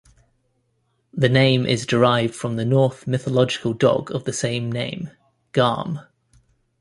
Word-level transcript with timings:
The 1.13 1.29
name 1.29 1.67
is 1.67 1.85
derived 1.85 2.33
from 2.33 2.55
the 2.55 2.65
Norse 2.65 3.05
mythological 3.05 3.73
dog 3.75 4.09
of 4.09 4.23
the 4.23 4.33
same 4.33 4.71
name, 4.71 5.11
Garm. 5.51 5.99